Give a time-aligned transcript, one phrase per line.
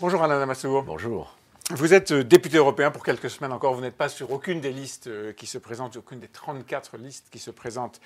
[0.00, 0.84] Bonjour Alain Damassour.
[0.84, 1.36] Bonjour.
[1.70, 3.74] Vous êtes euh, député européen pour quelques semaines encore.
[3.74, 7.26] Vous n'êtes pas sur aucune des listes euh, qui se présentent, aucune des 34 listes
[7.32, 8.00] qui se présentent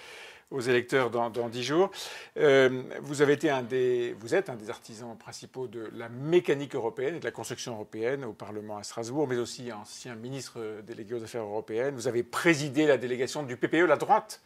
[0.50, 1.91] aux électeurs dans, dans 10 jours.
[2.39, 6.75] Euh, vous, avez été un des, vous êtes un des artisans principaux de la mécanique
[6.75, 11.16] européenne et de la construction européenne au Parlement à Strasbourg, mais aussi ancien ministre délégué
[11.16, 11.95] aux affaires européennes.
[11.95, 14.40] Vous avez présidé la délégation du PPE, la droite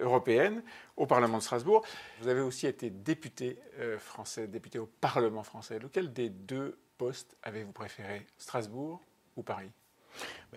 [0.00, 0.62] européenne,
[0.96, 1.84] au Parlement de Strasbourg.
[2.20, 3.58] Vous avez aussi été député
[3.98, 5.80] français, député au Parlement français.
[5.80, 9.00] Lequel des deux postes avez-vous préféré Strasbourg
[9.36, 9.70] ou Paris?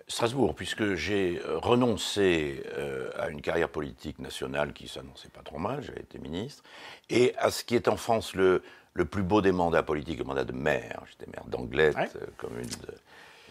[0.08, 5.58] Strasbourg, puisque j'ai euh, renoncé euh, à une carrière politique nationale qui s'annonçait pas trop
[5.58, 6.62] mal, j'avais été ministre,
[7.08, 10.24] et à ce qui est en France le, le plus beau des mandats politiques, le
[10.24, 11.02] mandat de maire.
[11.06, 12.92] J'étais maire d'Anglette, euh, commune de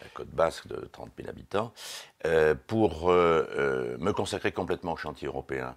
[0.00, 1.72] la côte basque de 30 000 habitants,
[2.66, 5.76] pour me consacrer complètement au chantier européen.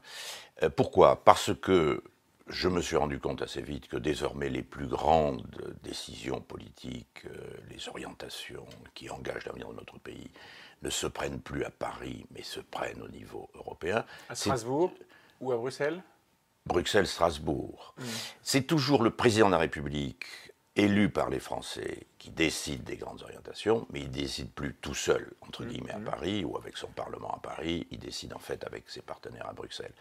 [0.75, 1.23] pourquoi?
[1.23, 2.03] Parce que
[2.49, 7.37] je me suis rendu compte assez vite que désormais les plus grandes décisions politiques, euh,
[7.69, 10.31] les orientations qui engagent l'avenir de notre pays,
[10.81, 14.05] ne se prennent plus à Paris, mais se prennent au niveau européen.
[14.29, 14.91] À Strasbourg
[15.41, 16.01] ou à Bruxelles?
[16.65, 17.93] Bruxelles-Strasbourg.
[17.97, 18.03] Hmm.
[18.41, 20.25] C'est toujours le président de la République
[20.75, 25.33] élu par les Français qui décide des grandes orientations, mais il décide plus tout seul,
[25.41, 25.67] entre hmm.
[25.67, 26.05] guillemets, à hmm.
[26.05, 29.53] Paris ou avec son Parlement à Paris, il décide en fait avec ses partenaires à
[29.53, 29.93] Bruxelles.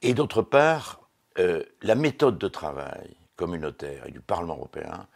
[0.00, 1.00] Et d'autre part,
[1.38, 5.06] euh, la méthode de travail communautaire et du Parlement européen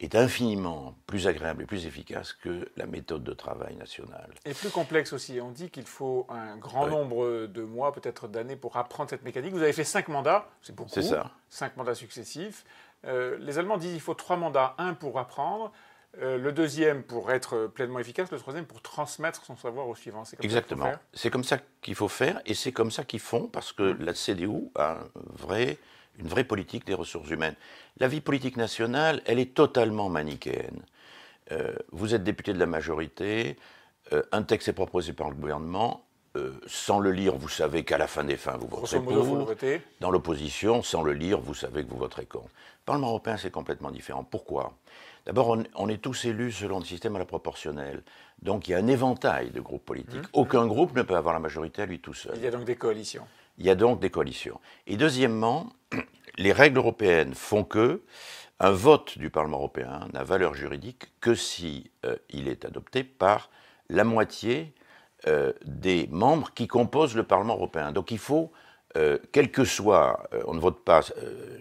[0.00, 4.30] est infiniment plus agréable et plus efficace que la méthode de travail nationale.
[4.44, 5.40] Et plus complexe aussi.
[5.40, 9.52] On dit qu'il faut un grand nombre de mois, peut-être d'années, pour apprendre cette mécanique.
[9.52, 10.90] Vous avez fait cinq mandats, c'est beaucoup.
[10.90, 11.30] C'est ça.
[11.48, 12.64] Cinq mandats successifs.
[13.06, 15.72] Euh, les Allemands disent qu'il faut trois mandats, un pour apprendre,
[16.20, 20.24] euh, le deuxième pour être pleinement efficace, le troisième pour transmettre son savoir au suivant.
[20.40, 20.92] Exactement.
[21.14, 24.12] C'est comme ça qu'il faut faire et c'est comme ça qu'ils font parce que la
[24.12, 24.98] CDU a
[26.18, 27.56] une vraie politique des ressources humaines.
[27.98, 30.82] La vie politique nationale, elle est totalement manichéenne.
[31.50, 33.56] Euh, vous êtes député de la majorité,
[34.12, 36.04] euh, un texte est proposé par le gouvernement,
[36.66, 39.54] sans le lire, vous savez qu'à la fin des fins, vous voterez pour.
[40.00, 42.46] Dans l'opposition, sans le lire, vous savez que vous voterez contre.
[42.46, 44.24] Le Parlement européen, c'est complètement différent.
[44.24, 44.74] Pourquoi?
[45.26, 48.02] D'abord, on, est tous élus selon le système à la proportionnelle.
[48.40, 50.22] Donc il y a un éventail de groupes politiques.
[50.22, 50.32] Mmh.
[50.32, 52.32] Aucun groupe ne peut avoir la majorité à lui tout seul.
[52.36, 53.24] Il y a donc des coalitions.
[53.58, 54.60] Il y a donc des coalitions.
[54.86, 55.68] Et deuxièmement,
[56.38, 58.02] les règles européennes font que
[58.58, 63.50] un vote du Parlement européen n'a valeur juridique que si euh, il est adopté par
[63.88, 64.72] la moitié
[65.26, 67.92] euh, des membres qui composent le Parlement européen.
[67.92, 68.52] Donc il faut,
[68.96, 71.00] euh, quel que soit, on ne vote pas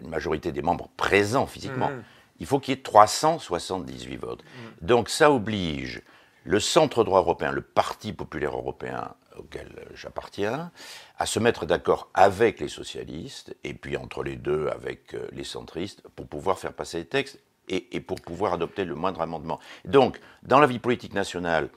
[0.01, 1.89] une majorité des membres présents physiquement.
[1.89, 2.03] Mmh
[2.41, 4.44] il faut qu'il y ait 378 votes.
[4.44, 4.85] Mm.
[4.85, 6.01] Donc ça oblige
[6.44, 10.71] le centre droit européen, le Parti populaire européen auquel j'appartiens,
[11.17, 15.44] à se mettre d'accord avec les socialistes et puis entre les deux avec euh, les
[15.44, 17.39] centristes pour pouvoir faire passer les textes
[17.69, 19.57] et, pour pouvoir adopter le moindre amendement.
[19.85, 21.69] Donc, dans la vie politique nationale,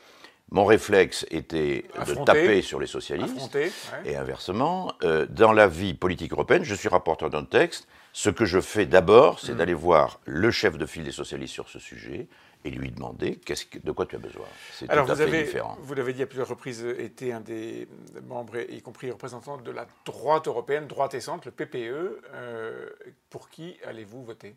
[0.51, 3.59] mon réflexe était de taper sur les socialistes
[4.05, 4.93] et inversement.
[5.03, 8.87] Euh, dans la vie politique européenne, je suis rapporteur d'un texte ce que je fais
[8.87, 9.57] d'abord, c'est mm.
[9.57, 12.29] d'aller voir le chef de file des socialistes sur ce sujet
[12.65, 13.41] et lui demander
[13.83, 14.47] de quoi tu as besoin.
[14.73, 15.77] C'est tout à fait différent.
[15.81, 17.89] Vous l'avez dit à plusieurs reprises, été un des
[18.23, 22.23] membres, y compris représentant de la droite européenne, droite et centre, le PPE.
[22.33, 22.89] Euh,
[23.31, 24.55] pour qui allez-vous voter?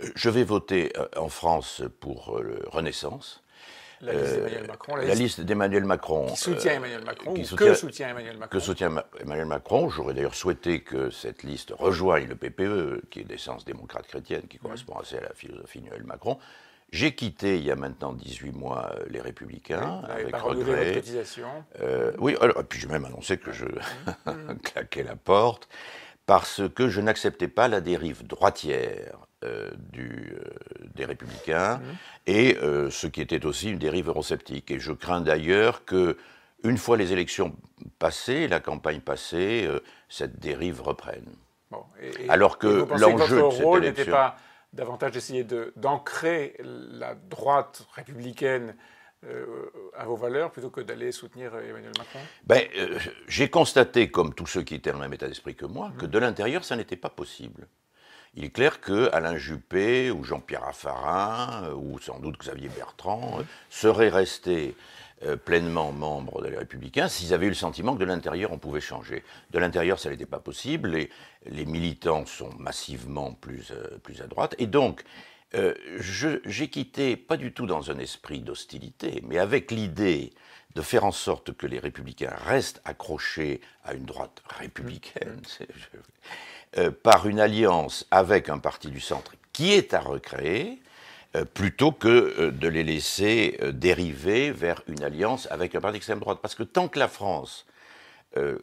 [0.00, 3.43] Euh, Je vais voter euh, en France pour Renaissance.
[4.04, 4.96] La liste d'Emmanuel Macron.
[4.96, 6.26] La, liste d'Emmanuel Macron.
[6.26, 7.34] Qui soutient euh, Emmanuel Macron.
[7.34, 8.58] Qui soutient, que soutient Emmanuel Macron.
[8.58, 9.88] Que soutient Emmanuel Macron.
[9.88, 14.58] J'aurais d'ailleurs souhaité que cette liste rejoigne le PPE, qui est d'essence démocrate chrétienne, qui
[14.58, 16.38] correspond assez à la philosophie d'Emmanuel Macron.
[16.94, 21.02] J'ai quitté il y a maintenant 18 mois euh, les Républicains avec regret.
[21.80, 24.58] Euh, oui, alors, et puis j'ai même annoncé que je mmh.
[24.62, 25.68] claquais la porte
[26.26, 31.82] parce que je n'acceptais pas la dérive droitière euh, du, euh, des républicains mmh.
[32.26, 34.70] et euh, ce qui était aussi une dérive eurosceptique.
[34.70, 36.16] Et je crains d'ailleurs que,
[36.62, 37.54] une fois les élections
[37.98, 39.68] passées, la campagne passée,
[40.08, 41.26] cette dérive reprenne.
[42.28, 44.36] Alors que l'enjeu de cette n'était pas
[44.72, 45.46] davantage d'essayer
[45.76, 48.74] d'ancrer la droite républicaine
[49.96, 52.20] à vos valeurs plutôt que d'aller soutenir Emmanuel Macron?
[52.46, 52.62] Ben,
[53.28, 56.06] J'ai constaté, comme tous ceux qui étaient dans le même état d'esprit que moi, que
[56.06, 56.10] mmh.
[56.10, 57.66] de l'intérieur, ça n'était pas possible.
[58.36, 63.38] Il est clair que Alain Juppé ou Jean-Pierre Raffarin euh, ou sans doute Xavier Bertrand
[63.38, 64.74] euh, seraient restés
[65.24, 68.80] euh, pleinement membres des Républicains s'ils avaient eu le sentiment que de l'intérieur on pouvait
[68.80, 69.22] changer.
[69.52, 71.10] De l'intérieur ça n'était pas possible, les,
[71.46, 73.72] les, militants sont massivement plus,
[74.02, 75.04] plus à droite et donc
[75.98, 80.32] j'ai quitté, pas du tout dans un esprit d'hostilité, mais avec l'idée
[80.74, 85.40] de faire en sorte que les républicains restent accrochés à une droite républicaine.
[86.76, 90.80] Euh, par une alliance avec un parti du centre qui est à recréer,
[91.36, 95.94] euh, plutôt que euh, de les laisser euh, dériver vers une alliance avec un parti
[95.94, 96.38] d'extrême droite.
[96.40, 97.66] Parce que tant que la France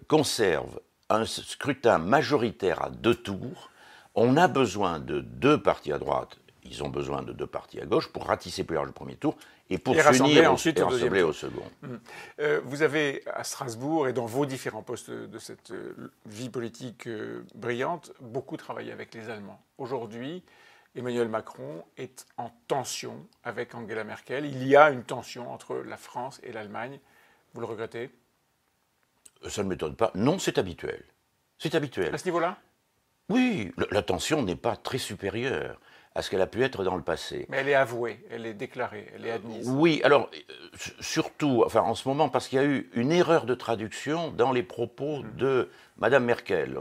[0.09, 3.69] conserve un scrutin majoritaire à deux tours,
[4.15, 7.85] on a besoin de deux partis à droite, ils ont besoin de deux partis à
[7.85, 9.35] gauche pour ratisser plus large le premier tour
[9.69, 11.63] et pour s'unir ensuite et rassembler au second.
[11.83, 11.99] Hum.
[12.65, 15.73] vous avez à Strasbourg et dans vos différents postes de cette
[16.25, 17.07] vie politique
[17.55, 19.61] brillante beaucoup travaillé avec les Allemands.
[19.77, 20.43] Aujourd'hui,
[20.95, 24.45] Emmanuel Macron est en tension avec Angela Merkel.
[24.45, 26.99] Il y a une tension entre la France et l'Allemagne.
[27.53, 28.11] Vous le regrettez?
[29.47, 30.11] Ça ne m'étonne pas.
[30.15, 31.03] Non, c'est habituel.
[31.57, 32.13] C'est habituel.
[32.13, 32.57] À ce niveau-là?
[33.29, 35.79] Oui, la tension n'est pas très supérieure
[36.13, 37.45] à ce qu'elle a pu être dans le passé.
[37.49, 39.69] Mais elle est avouée, elle est déclarée, elle est admise.
[39.69, 40.29] Oui, alors
[40.99, 44.51] surtout, enfin en ce moment, parce qu'il y a eu une erreur de traduction dans
[44.51, 45.35] les propos mmh.
[45.37, 46.77] de Madame Merkel.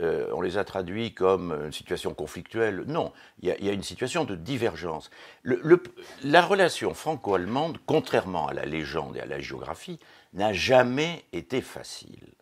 [0.00, 2.84] Euh, on les a traduits comme une situation conflictuelle.
[2.86, 5.10] Non, il y, a, une situation de divergence.
[5.44, 9.98] la relation franco-allemande, contrairement à la légende et à la géographie,
[10.32, 12.32] n'a jamais été facile.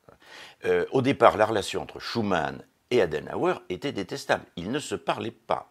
[0.64, 4.44] Euh, au départ, la relation entre Schumann et Adenauer était détestable.
[4.56, 5.69] Ils ne se parlaient pas.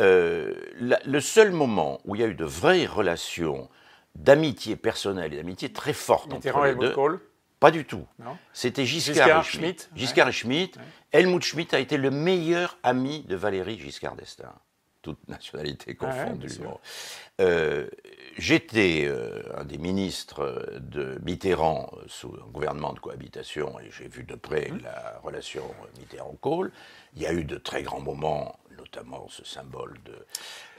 [0.00, 3.68] Euh, le seul moment où il y a eu de vraies relations
[4.14, 6.94] d'amitié personnelle et d'amitié très fortes entre les deux,
[7.60, 8.06] pas du tout.
[8.52, 9.90] C'était Giscard, et Schmitt.
[9.94, 10.78] Giscard et Schmitt.
[11.12, 14.54] Helmut Schmitt a été le meilleur ami de Valérie Giscard d'Estaing
[15.02, 16.48] toute nationalité confondue.
[17.40, 17.88] Euh,
[18.38, 24.22] j'étais euh, un des ministres de Mitterrand sous un gouvernement de cohabitation et j'ai vu
[24.22, 24.82] de près mmh.
[24.84, 25.64] la relation
[25.98, 26.70] Mitterrand-Kohl.
[27.16, 28.58] Il y a eu de très grands moments
[28.92, 30.26] notamment ce symbole de,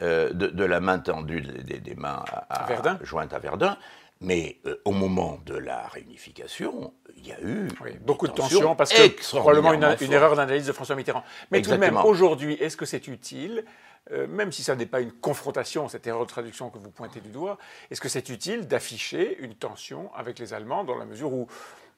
[0.01, 3.77] euh, de, la main tendue des, mains à, jointes à Verdun.
[4.21, 7.67] Mais euh, au moment de la réunification, il y a eu
[8.01, 11.23] beaucoup de tensions parce que probablement une, erreur d'analyse de François Mitterrand.
[11.51, 13.65] Mais tout de même, aujourd'hui, est-ce que c'est utile
[14.11, 17.21] euh, même si ça n'est pas une confrontation, cette erreur de traduction que vous pointez
[17.21, 17.57] du doigt,
[17.89, 21.47] est-ce que c'est utile d'afficher une tension avec les Allemands dans la mesure où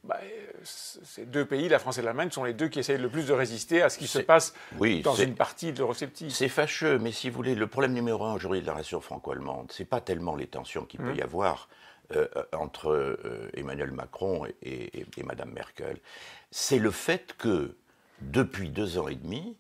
[0.06, 0.19] bah,
[0.63, 3.34] ces deux pays, la France et l'Allemagne, sont les deux qui essayent le plus de
[3.34, 4.54] résister à ce qui se passe
[5.04, 6.30] dans une partie de l'eurosceptisme.
[6.30, 9.72] C'est fâcheux, mais si vous voulez, le problème numéro un aujourd'hui de la relation franco-allemande,
[9.72, 11.18] c'est pas tellement les tensions qu'il peut mmh.
[11.18, 11.68] y avoir
[12.16, 15.98] euh, entre euh, Emmanuel Macron et, et, Madame Merkel,
[16.52, 17.75] c'est le fait que
[18.22, 19.57] depuis deux ans et demi,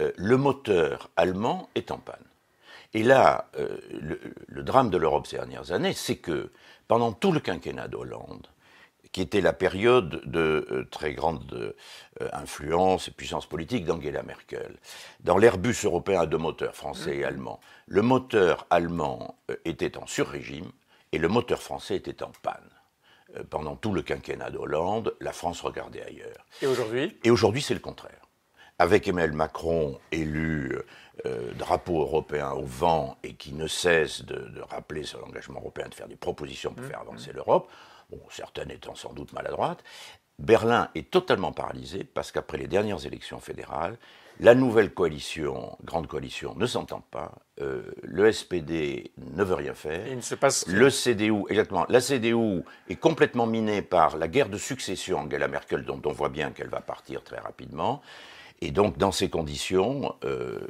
[0.00, 2.24] euh, le moteur allemand est en panne.
[2.94, 6.50] Et là, le, le, drame de l'Europe ces dernières années, c'est que
[6.86, 8.46] pendant tout le quinquennat d'Hollande,
[9.12, 11.52] qui était la période de euh, très grande
[12.20, 14.76] euh, influence et puissance politique d'Angela Merkel.
[15.20, 20.06] Dans l'Airbus européen à deux moteurs, français et allemand, le moteur allemand euh, était en
[20.06, 20.70] sur-régime
[21.12, 22.70] et le moteur français était en panne.
[23.48, 26.44] Pendant tout le quinquennat d'Hollande, la France regardait ailleurs.
[26.62, 27.16] Et aujourd'hui?
[27.22, 28.26] Et aujourd'hui, c'est le contraire.
[28.80, 30.76] Avec Emmanuel Macron élu
[31.56, 35.94] drapeau européen au vent et qui ne cesse de, de rappeler son engagement européen de
[35.94, 37.36] faire des propositions pour mmh, faire avancer mmh.
[38.10, 39.82] l'Europe, certaines étant sans doute maladroites,
[40.38, 43.98] Berlin est totalement paralysé parce qu'après les dernières élections fédérales,
[44.42, 47.32] la nouvelle coalition, grande coalition, ne s'entend pas.
[47.60, 50.06] Euh, le SPD ne veut rien faire.
[50.08, 51.84] Il ne se passe le CDU, exactement.
[51.90, 56.30] La CDU est complètement minée par la guerre de succession Angela Merkel, dont on voit
[56.30, 58.00] bien qu'elle va partir très rapidement.
[58.62, 60.60] Et donc, dans ces conditions, euh,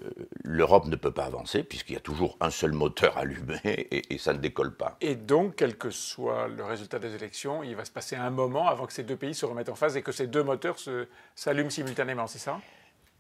[0.45, 4.33] l'Europe ne peut pas avancer, puisqu'il y a toujours un seul moteur allumé et, ça
[4.33, 4.97] ne décolle pas.
[5.01, 8.69] Et donc, quel que soit le résultat des élections, il va se passer un moment
[8.69, 10.77] avant que ces deux pays se remettent en phase et que ces deux moteurs
[11.35, 12.61] s'allument simultanément, c'est ça?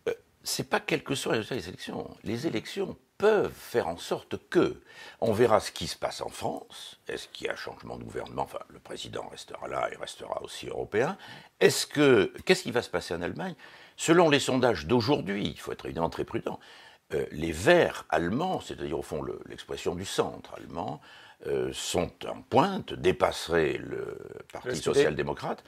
[0.08, 2.16] Euh, C'est pas quel que soit le résultat des élections.
[2.22, 4.80] Les élections peuvent faire en sorte que
[5.20, 6.98] on verra ce qui se passe en France.
[7.08, 8.42] Est-ce qu'il y a changement de gouvernement?
[8.42, 11.16] Enfin, le président restera là et restera aussi européen.
[11.60, 13.54] Est-ce que qu'est-ce qui va se passer en Allemagne?
[13.96, 16.58] Selon les sondages d'aujourd'hui, il faut être évidemment très prudent,
[17.12, 21.00] euh, les Verts allemands, c'est-à-dire au fond l'expression du centre allemand,
[21.46, 24.16] euh, sont en pointe, dépasseraient le
[24.52, 25.64] Parti social-démocrate.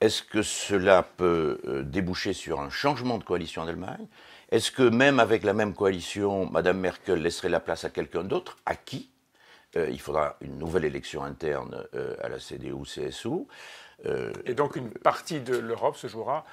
[0.00, 4.06] Est-ce que cela peut euh, déboucher sur un changement de coalition en Allemagne?
[4.52, 8.58] Est-ce que même avec la même coalition, Mme Merkel laisserait la place à quelqu'un d'autre?
[8.66, 9.10] À qui?
[9.74, 11.86] Il faudra une nouvelle élection interne
[12.22, 13.46] à la CDU-CSU.
[14.44, 16.44] Et donc une partie de l'Europe se jouera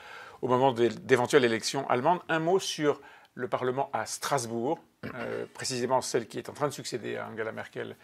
[0.41, 2.21] au moment d'éventuelles élections allemandes.
[2.29, 3.01] Un mot sur
[3.33, 4.79] le Parlement à Strasbourg,
[5.15, 7.95] euh, précisément celle qui est en train de succéder à Angela Merkel,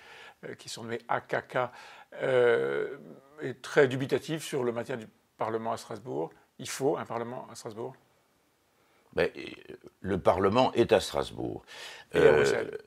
[0.45, 1.57] euh, qui sont nommée AKK,
[2.21, 2.97] euh,
[3.41, 6.31] est très dubitatif sur le maintien du Parlement à Strasbourg.
[6.57, 7.95] Il faut un Parlement à Strasbourg?
[9.15, 9.31] Mais,
[10.01, 11.63] Le Parlement est à Strasbourg.
[12.13, 12.77] Et à Bruxelles.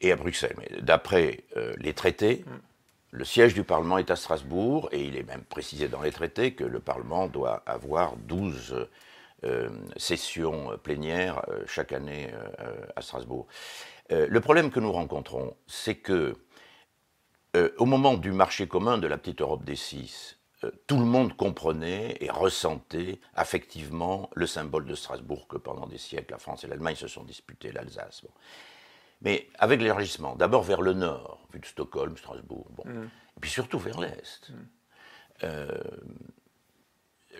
[0.00, 0.56] Et à Bruxelles.
[0.58, 1.44] Mais d'après
[1.78, 2.58] les traités, mm.
[3.10, 6.52] Le siège du Parlement est à Strasbourg et il est même précisé dans les traités
[6.52, 8.86] que le Parlement doit avoir 12
[9.96, 12.28] session plénière chaque année
[12.96, 13.46] à Strasbourg.
[14.10, 16.36] le problème que nous rencontrons, c'est que
[17.78, 20.37] au moment du marché commun de la petite Europe des six,
[20.86, 26.32] tout le monde comprenait et ressentait affectivement le symbole de Strasbourg que pendant des siècles
[26.32, 28.22] la France et l'Allemagne se sont disputés, l'Alsace.
[29.22, 33.04] Mais avec l'élargissement, d'abord vers le nord, vu de Stockholm, Strasbourg, bon, mm.
[33.04, 34.54] et puis surtout vers l'est, mm.
[35.44, 35.68] euh,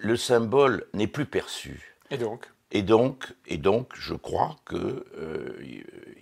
[0.00, 1.96] le symbole n'est plus perçu.
[2.10, 2.48] Et donc?
[2.70, 4.76] Et donc, et donc, je crois qu'il
[5.16, 5.56] euh,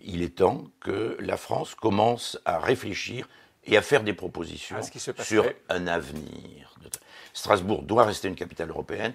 [0.04, 3.28] est temps que la France commence à réfléchir
[3.66, 4.76] et à faire des propositions
[5.18, 6.74] sur un avenir.
[7.32, 9.12] Strasbourg doit rester une capitale européenne.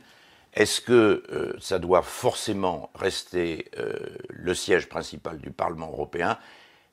[0.53, 3.95] Est-ce que euh, ça doit forcément rester euh,
[4.29, 6.37] le siège principal du Parlement européen?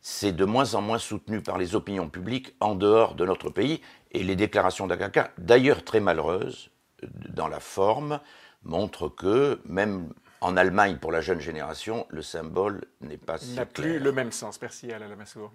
[0.00, 3.82] C'est de moins en moins soutenu par les opinions publiques en dehors de notre pays.
[4.12, 6.70] Et les déclarations d'Akaka, d'ailleurs très malheureuses
[7.02, 8.20] dans la forme,
[8.62, 13.66] montrent que même en Allemagne, pour la jeune génération, le symbole n'est pas si n'a
[13.66, 14.60] plus le même sens.
[14.62, 15.52] Merci, Alain Lamassoure.